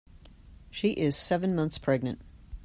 [0.71, 2.21] She is seven months pregnant.